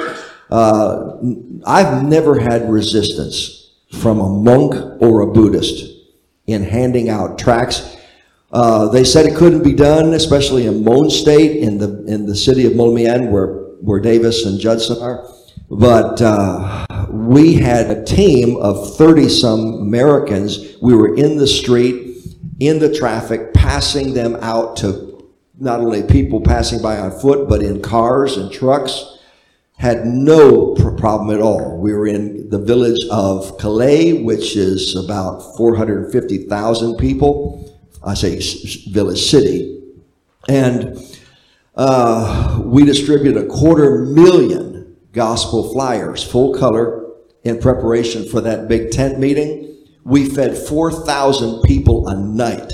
[0.50, 1.18] Uh,
[1.66, 5.94] I've never had resistance from a monk or a Buddhist
[6.46, 7.97] in handing out tracts.
[8.52, 12.36] Uh, they said it couldn't be done, especially in Mon State, in the in the
[12.36, 15.28] city of Moulmein, where where Davis and Judson are.
[15.70, 20.78] But uh, we had a team of thirty some Americans.
[20.82, 22.18] We were in the street,
[22.60, 25.08] in the traffic, passing them out to
[25.60, 29.18] not only people passing by on foot, but in cars and trucks
[29.78, 31.78] had no problem at all.
[31.78, 37.77] We were in the village of Kalay, which is about 450,000 people.
[38.08, 38.40] I say
[38.90, 39.84] village city.
[40.48, 40.98] And
[41.76, 47.04] uh, we distributed a quarter million gospel flyers, full color,
[47.44, 49.76] in preparation for that big tent meeting.
[50.04, 52.74] We fed 4,000 people a night.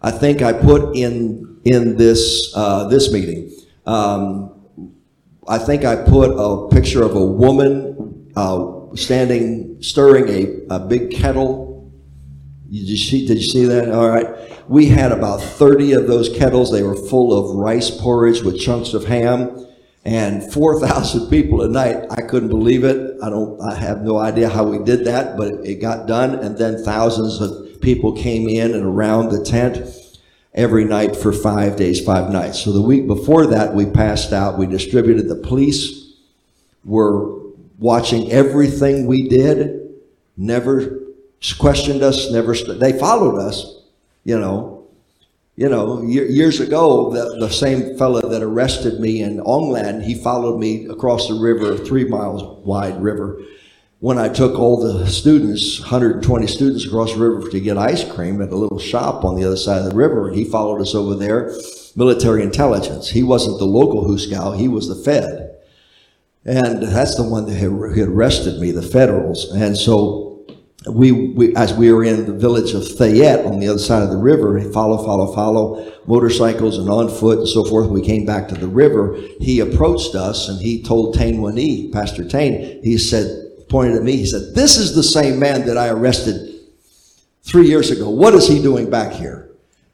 [0.00, 3.50] I think I put in in this uh, this meeting.
[3.84, 4.54] Um,
[5.48, 11.10] I think I put a picture of a woman uh, standing stirring a, a big
[11.10, 11.67] kettle.
[12.70, 13.26] Did you see?
[13.26, 13.90] Did you see that?
[13.90, 14.26] All right.
[14.68, 16.70] We had about thirty of those kettles.
[16.70, 19.66] They were full of rice porridge with chunks of ham,
[20.04, 22.04] and four thousand people a night.
[22.10, 23.16] I couldn't believe it.
[23.22, 23.58] I don't.
[23.62, 26.34] I have no idea how we did that, but it, it got done.
[26.34, 29.78] And then thousands of people came in and around the tent
[30.52, 32.60] every night for five days, five nights.
[32.60, 34.58] So the week before that, we passed out.
[34.58, 35.26] We distributed.
[35.28, 36.12] The police
[36.84, 37.40] were
[37.78, 39.88] watching everything we did.
[40.36, 41.07] Never
[41.58, 42.30] questioned us.
[42.30, 42.54] Never.
[42.54, 43.82] St- they followed us.
[44.24, 44.74] You know.
[45.58, 50.60] You know, years ago, the, the same fella that arrested me in Ongland, he followed
[50.60, 53.42] me across the river, a three miles wide river.
[53.98, 58.40] When I took all the students, 120 students across the river to get ice cream
[58.40, 60.94] at a little shop on the other side of the river, and he followed us
[60.94, 61.52] over there,
[61.96, 63.10] military intelligence.
[63.10, 65.56] He wasn't the local Huskow, he was the Fed.
[66.44, 67.72] And that's the one that had
[68.08, 69.50] arrested me, the federals.
[69.52, 70.27] And so
[70.90, 74.10] we, we, as we were in the village of Fayette on the other side of
[74.10, 77.88] the river, follow, follow, follow, motorcycles and on foot and so forth.
[77.90, 79.16] We came back to the river.
[79.40, 84.16] He approached us and he told Tain Wani, Pastor Tain, he said, pointed at me,
[84.16, 86.60] he said, This is the same man that I arrested
[87.42, 88.08] three years ago.
[88.08, 89.50] What is he doing back here?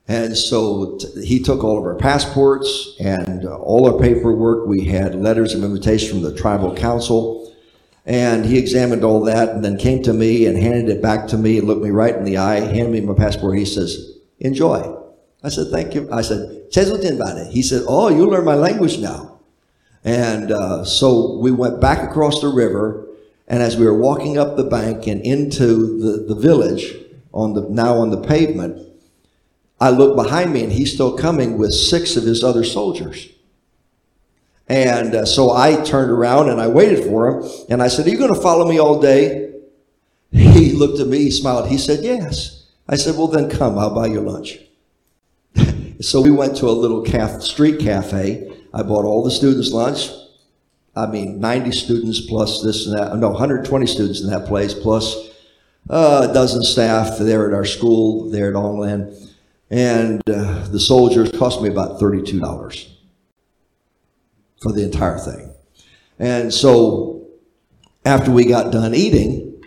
[0.07, 4.67] And so t- he took all of our passports and uh, all our paperwork.
[4.67, 7.54] We had letters of invitation from the tribal council.
[8.07, 11.39] And he examined all that and then came to me and handed it back to
[11.39, 13.59] me and looked me right in the eye, handed me my passport.
[13.59, 15.01] He says, Enjoy.
[15.43, 16.09] I said, Thank you.
[16.13, 19.41] I said, "Chezutin He said, Oh, you learn my language now.
[20.05, 23.07] And uh, so we went back across the river.
[23.49, 26.95] And as we were walking up the bank and into the, the village,
[27.35, 28.89] on the now on the pavement,
[29.81, 33.29] I looked behind me and he's still coming with six of his other soldiers.
[34.69, 37.51] And uh, so I turned around and I waited for him.
[37.69, 39.53] And I said, Are you going to follow me all day?
[40.31, 41.69] He looked at me, he smiled.
[41.69, 42.67] He said, Yes.
[42.89, 44.59] I said, Well, then come, I'll buy you lunch.
[46.01, 47.05] so we went to a little
[47.41, 48.51] street cafe.
[48.73, 50.11] I bought all the students lunch.
[50.97, 53.17] I mean, 90 students plus this and that.
[53.17, 55.31] No, 120 students in that place, plus
[55.91, 59.33] uh, a dozen staff there at our school there at Ongland.
[59.71, 62.94] And uh, the soldiers cost me about $32
[64.65, 65.53] for the entire thing.
[66.19, 67.27] And so
[68.05, 69.63] after we got done eating,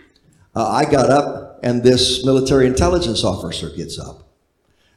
[0.54, 4.28] uh, I got up and this military intelligence officer gets up.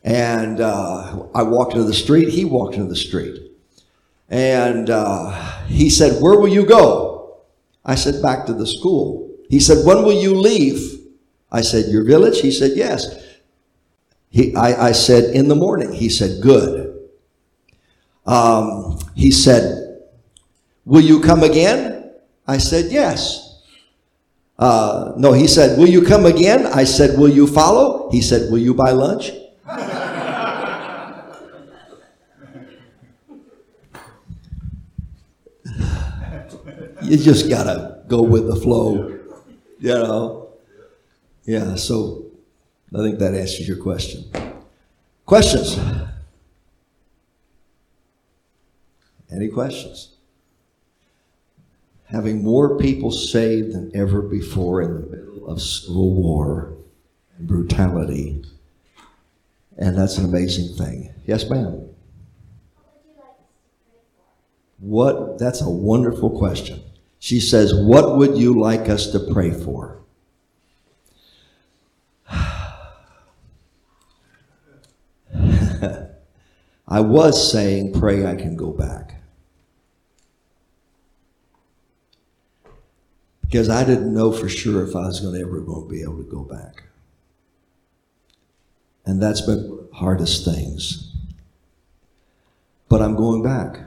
[0.04, 3.52] And uh, I walked into the street, he walked into the street.
[4.28, 7.42] And uh, he said, Where will you go?
[7.86, 9.30] I said, Back to the school.
[9.50, 11.00] He said, When will you leave?
[11.52, 12.42] I said, Your village?
[12.42, 13.24] He said, Yes.
[14.30, 15.94] He, I, I said, In the morning.
[15.94, 17.10] He said, Good.
[18.26, 19.91] Um, he said,
[20.92, 22.12] Will you come again?
[22.46, 23.48] I said, Yes.
[24.60, 26.66] Uh, no, he said, Will you come again?
[26.66, 28.10] I said, Will you follow?
[28.12, 29.32] He said, Will you buy lunch?
[37.04, 39.18] you just gotta go with the flow,
[39.80, 40.50] you know.
[41.46, 42.26] Yeah, so
[42.94, 44.26] I think that answers your question.
[45.26, 45.80] Questions?
[49.32, 50.18] Any questions?
[52.12, 56.74] Having more people saved than ever before in the middle of civil war
[57.38, 58.44] and brutality.
[59.78, 61.14] And that's an amazing thing.
[61.26, 61.88] Yes, ma'am.
[64.80, 65.40] What?
[65.40, 66.82] That's a wonderful question.
[67.20, 70.00] She says, What would you like us to pray for?
[76.88, 79.21] I was saying, Pray I can go back.
[83.52, 86.04] Because I didn't know for sure if I was going to ever going to be
[86.04, 86.84] able to go back.
[89.06, 91.14] And that's been the hardest things.
[92.88, 93.82] But I'm going back.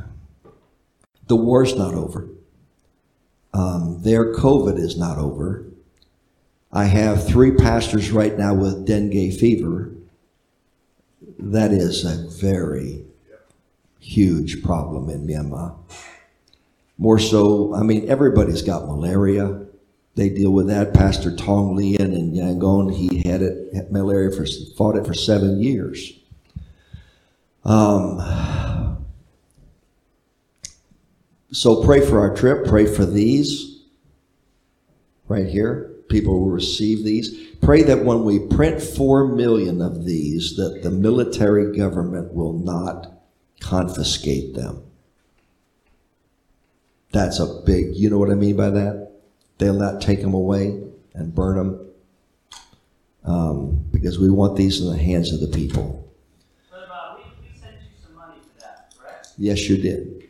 [1.28, 2.28] The war's not over.
[3.54, 5.64] Um, their COVID is not over.
[6.70, 9.94] I have three pastors right now with dengue fever.
[11.38, 13.06] That is a very
[13.98, 15.74] huge problem in Myanmar.
[16.96, 19.66] More so, I mean, everybody's got malaria.
[20.14, 20.94] They deal with that.
[20.94, 25.60] Pastor Tong Lien in Yangon, he had it, had malaria for, fought it for seven
[25.60, 26.12] years.
[27.64, 29.04] Um,
[31.50, 32.66] so pray for our trip.
[32.66, 33.80] Pray for these
[35.26, 35.90] right here.
[36.08, 37.48] People will receive these.
[37.62, 43.10] Pray that when we print four million of these, that the military government will not
[43.60, 44.82] confiscate them.
[47.14, 49.12] That's a big, you know what I mean by that?
[49.58, 50.82] They'll not take them away
[51.14, 51.90] and burn them
[53.24, 56.12] um, because we want these in the hands of the people.
[56.72, 59.28] But uh, we, we sent you some money for that, correct?
[59.38, 60.28] Yes, you did.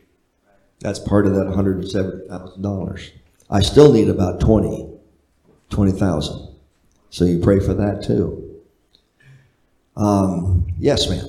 [0.79, 3.11] That's part of that $170,000.
[3.49, 4.87] I still need about 20,
[5.71, 6.55] 20,000.
[7.09, 8.61] So you pray for that too.
[9.97, 11.25] Um, yes, ma'am.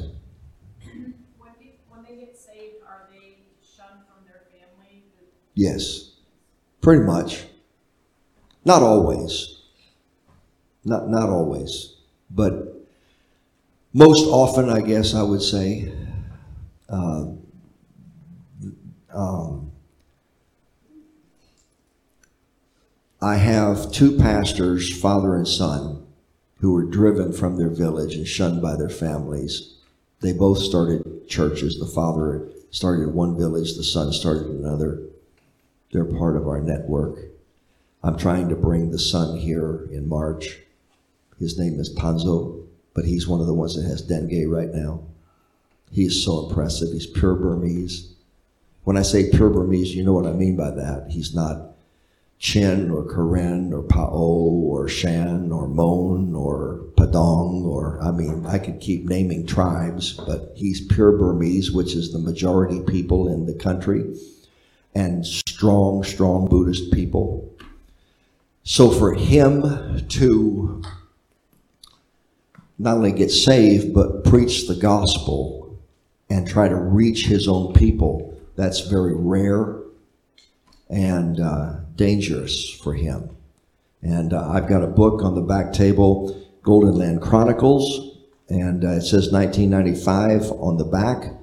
[0.82, 5.04] When they, when they get saved, are they shunned from their family?
[5.56, 6.10] Yes,
[6.80, 7.44] pretty much.
[8.64, 9.54] Not always.
[10.84, 11.96] Not not always,
[12.30, 12.86] but
[13.92, 15.92] most often, I guess I would say.
[16.88, 17.26] Uh,
[19.12, 19.72] um,
[23.20, 26.04] I have two pastors, father and son,
[26.60, 29.74] who were driven from their village and shunned by their families.
[30.20, 31.78] They both started churches.
[31.78, 35.00] The father started one village, the son started another.
[35.96, 37.20] They're part of our network.
[38.02, 40.58] I'm trying to bring the son here in March.
[41.38, 45.00] His name is Panzo, but he's one of the ones that has dengue right now.
[45.90, 46.92] He is so impressive.
[46.92, 48.12] He's pure Burmese.
[48.84, 51.06] When I say pure Burmese, you know what I mean by that.
[51.08, 51.70] He's not
[52.38, 58.58] Chin or Karen or Pao or Shan or Mon or Padong or, I mean, I
[58.58, 63.54] could keep naming tribes, but he's pure Burmese, which is the majority people in the
[63.54, 64.14] country,
[64.96, 67.54] and strong, strong Buddhist people.
[68.62, 70.82] So for him to
[72.78, 75.78] not only get saved, but preach the gospel
[76.30, 79.76] and try to reach his own people, that's very rare
[80.88, 83.36] and uh, dangerous for him.
[84.00, 88.16] And uh, I've got a book on the back table, Golden Land Chronicles,
[88.48, 91.35] and uh, it says 1995 on the back.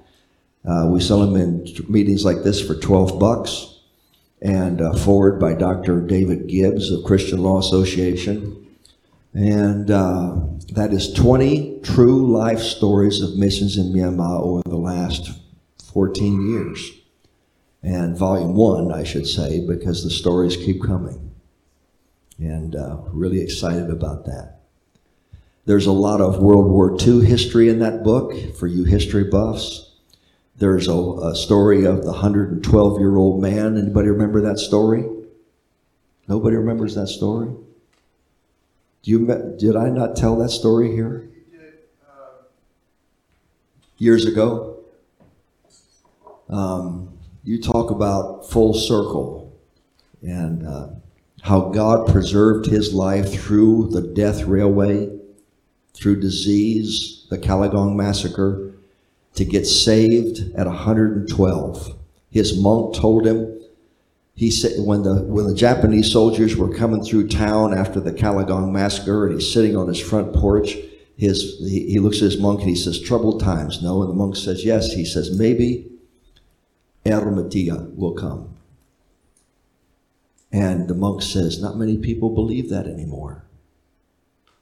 [0.66, 3.80] Uh, we sell them in meetings like this for 12 bucks,
[4.42, 6.02] and uh, forward by Dr.
[6.02, 8.60] David Gibbs of Christian Law Association.
[9.34, 10.36] And uh,
[10.74, 15.32] that is 20 true life stories of missions in Myanmar over the last
[15.92, 16.92] 14 years
[17.84, 21.32] and volume one, I should say, because the stories keep coming.
[22.40, 24.60] And uh, really excited about that.
[25.66, 29.93] There's a lot of World War II history in that book for you history buffs.
[30.56, 33.78] There's a, a story of the 112 year old man.
[33.78, 35.06] Anybody remember that story?
[36.28, 37.50] Nobody remembers that story?
[39.02, 41.30] Do you, did I not tell that story here?
[43.98, 44.80] Years ago?
[46.50, 49.58] Um, you talk about full circle
[50.22, 50.90] and uh,
[51.42, 55.10] how God preserved his life through the death railway,
[55.94, 58.73] through disease, the Kalagong massacre,
[59.36, 61.96] to get saved at 112.
[62.30, 63.60] His monk told him,
[64.36, 68.72] he said when the when the Japanese soldiers were coming through town after the Kalagon
[68.72, 70.76] massacre, and he's sitting on his front porch.
[71.16, 74.16] His he, he looks at his monk and he says, "Troubled times." No, and the
[74.16, 75.92] monk says, "Yes." He says, "Maybe
[77.06, 78.56] Ermatia will come."
[80.52, 83.46] And the monk says, "Not many people believe that anymore."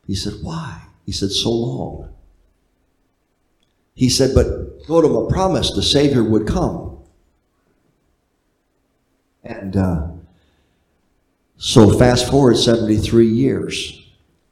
[0.06, 2.10] He said, "Why?" He said, "So long."
[4.02, 4.48] He said, "But
[4.88, 6.98] Gotama promised the Savior would come."
[9.44, 10.08] And uh,
[11.58, 14.02] so, fast forward 73 years,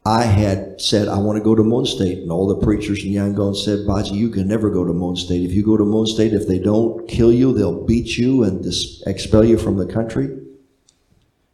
[0.05, 2.19] I had said, I want to go to Moon State.
[2.19, 5.43] And all the preachers in Yangon said, Baji, you can never go to Moon State.
[5.43, 8.61] If you go to Moon State, if they don't kill you, they'll beat you and
[8.61, 10.29] dis- expel you from the country.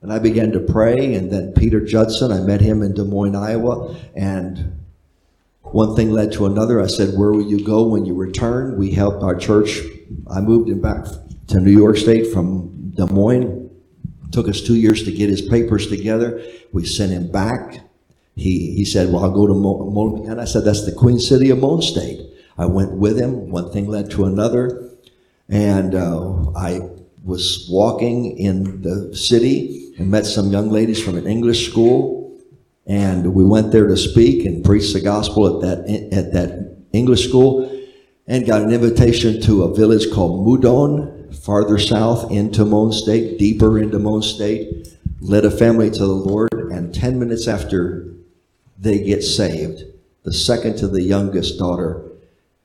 [0.01, 1.15] And I began to pray.
[1.15, 3.95] And then Peter Judson, I met him in Des Moines, Iowa.
[4.13, 4.84] And
[5.75, 6.79] one thing led to another.
[6.79, 8.77] I said, Where will you go when you return?
[8.77, 9.81] We helped our church.
[10.31, 11.03] I moved him back
[11.47, 13.69] to New York State from Des Moines.
[14.31, 16.41] Took us two years to get his papers together.
[16.71, 17.81] We sent him back.
[18.37, 21.19] He, he said, Well, I'll go to Mo, Mo-" And I said, That's the Queen
[21.19, 22.21] City of Moon State.
[22.57, 23.49] I went with him.
[23.49, 24.91] One thing led to another.
[25.49, 26.79] And uh, I
[27.25, 32.24] was walking in the city and met some young ladies from an English school.
[32.87, 37.27] And we went there to speak and preach the gospel at that, at that English
[37.27, 37.71] school
[38.27, 43.79] and got an invitation to a village called Mudon, farther south into Moon State, deeper
[43.79, 44.87] into Moon State.
[45.21, 48.13] Led a family to the Lord, and 10 minutes after
[48.77, 49.83] they get saved,
[50.23, 52.11] the second to the youngest daughter,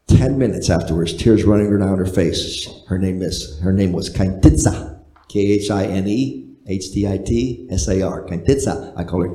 [0.09, 2.69] 10 minutes afterwards, tears running down her face.
[2.89, 8.93] Her name is, her name was Khine Htitsar, K-H-I-N-E, H-T-I-T-S-A-R, Khine Htitsar.
[8.97, 9.35] I call her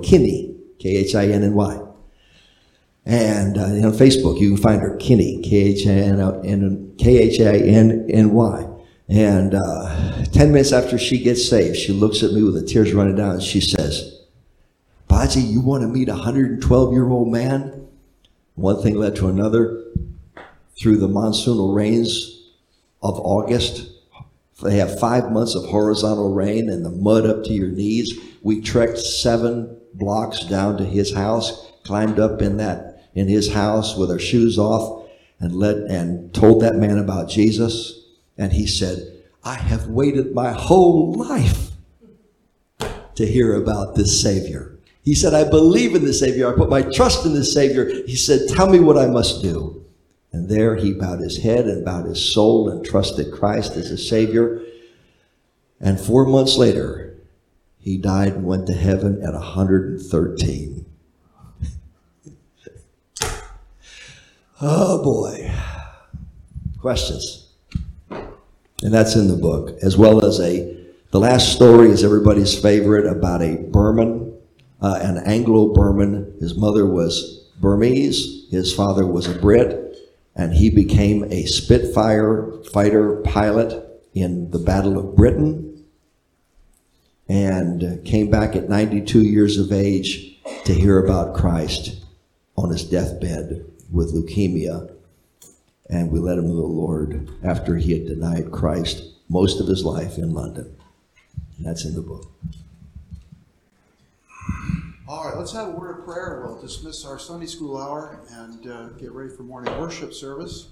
[0.79, 1.81] Khinny, K-H-I-N-N-Y.
[3.05, 6.35] And uh, on Facebook, you can find her Khinny, K-H-I-N-N-Y.
[9.07, 12.91] And uh, 10 minutes after she gets saved, she looks at me with the tears
[12.93, 14.21] running down and she says,
[15.07, 17.87] Baji, you want to meet a 112 year old man?
[18.55, 19.83] One thing led to another.
[20.79, 22.51] Through the monsoonal rains
[23.01, 23.91] of August,
[24.63, 28.17] they have five months of horizontal rain and the mud up to your knees.
[28.41, 33.95] We trekked seven blocks down to his house, climbed up in that in his house
[33.95, 35.07] with our shoes off,
[35.39, 38.05] and let and told that man about Jesus.
[38.37, 41.71] And he said, I have waited my whole life
[43.15, 44.77] to hear about this Savior.
[45.03, 46.51] He said, I believe in the Savior.
[46.51, 47.85] I put my trust in the Savior.
[48.05, 49.85] He said, Tell me what I must do.
[50.31, 53.97] And there he bowed his head and bowed his soul and trusted Christ as a
[53.97, 54.61] Savior.
[55.79, 57.04] And four months later,
[57.85, 60.85] he died and went to heaven at 113.
[64.59, 65.51] oh boy.
[66.79, 67.47] Questions?
[68.09, 70.75] And that's in the book, as well as a,
[71.11, 74.35] the last story is everybody's favorite about a Burman,
[74.81, 76.37] uh, an Anglo-Burman.
[76.39, 79.95] His mother was Burmese, his father was a Brit,
[80.35, 85.74] and he became a Spitfire fighter pilot in the Battle of Britain
[87.27, 92.03] and came back at 92 years of age to hear about Christ
[92.55, 94.91] on his deathbed with leukemia.
[95.89, 99.83] And we led him to the Lord after he had denied Christ most of his
[99.83, 100.75] life in London.
[101.57, 102.25] And that's in the book.
[105.07, 106.43] All right, let's have a word of prayer.
[106.43, 110.69] We'll dismiss our Sunday school hour and uh, get ready for morning worship service.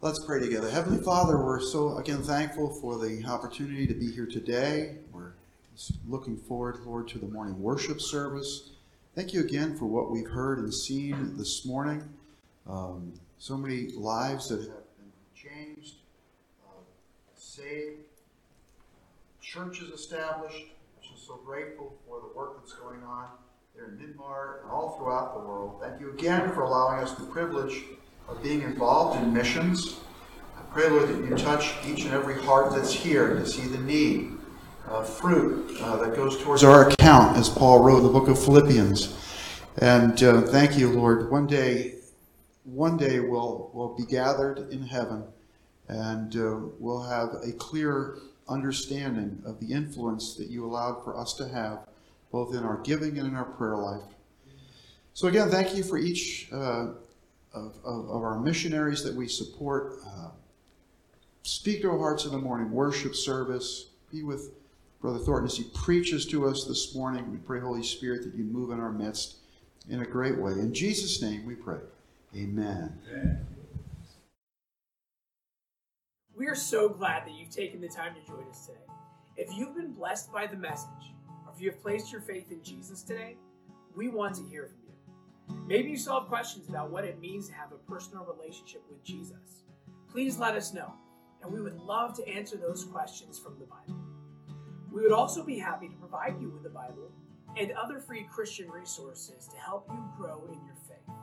[0.00, 0.70] Let's pray together.
[0.70, 4.98] Heavenly Father, we're so again thankful for the opportunity to be here today.
[5.12, 5.23] We're
[6.06, 8.70] looking forward, Lord, to the morning worship service.
[9.14, 12.02] Thank you again for what we've heard and seen this morning.
[12.68, 15.96] Um, so many lives that have been changed,
[16.66, 16.80] uh,
[17.36, 18.00] saved,
[19.40, 20.66] churches established.
[21.02, 23.28] Just so grateful for the work that's going on
[23.74, 25.80] there in Myanmar and all throughout the world.
[25.82, 27.82] Thank you again for allowing us the privilege
[28.28, 30.00] of being involved in missions.
[30.56, 33.78] I pray, Lord, that you touch each and every heart that's here to see the
[33.78, 34.32] need,
[34.88, 38.42] uh, fruit uh, that goes towards our account, as Paul wrote in the book of
[38.42, 39.20] Philippians.
[39.78, 41.30] And uh, thank you, Lord.
[41.30, 41.94] One day,
[42.64, 45.24] one day we'll, we'll be gathered in heaven
[45.88, 48.18] and uh, we'll have a clear
[48.48, 51.80] understanding of the influence that you allowed for us to have,
[52.30, 54.02] both in our giving and in our prayer life.
[55.12, 56.88] So, again, thank you for each uh,
[57.52, 59.98] of, of, of, our missionaries that we support.
[60.06, 60.30] Uh,
[61.42, 63.90] speak to our hearts in the morning, worship service.
[64.10, 64.50] Be with
[65.04, 67.30] Brother Thornton as he preaches to us this morning.
[67.30, 69.36] We pray, Holy Spirit, that you move in our midst
[69.90, 70.52] in a great way.
[70.52, 71.80] In Jesus' name we pray.
[72.34, 72.98] Amen.
[76.34, 78.78] We are so glad that you've taken the time to join us today.
[79.36, 81.12] If you've been blessed by the message,
[81.44, 83.36] or if you have placed your faith in Jesus today,
[83.94, 85.66] we want to hear from you.
[85.66, 89.04] Maybe you still have questions about what it means to have a personal relationship with
[89.04, 89.64] Jesus.
[90.10, 90.94] Please let us know,
[91.42, 94.03] and we would love to answer those questions from the Bible.
[94.94, 97.10] We would also be happy to provide you with the Bible
[97.56, 101.14] and other free Christian resources to help you grow in your faith.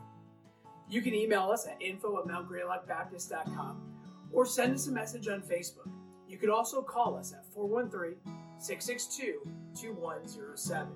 [0.90, 3.82] You can email us at info at mountgreylockbaptist.com
[4.34, 5.90] or send us a message on Facebook.
[6.28, 8.18] You can also call us at 413
[8.60, 9.40] 662
[9.80, 10.88] 2107.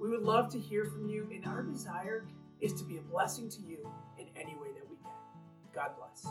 [0.00, 2.26] We would love to hear from you, and our desire
[2.60, 3.88] is to be a blessing to you
[4.18, 5.12] in any way that we can.
[5.72, 6.26] God bless.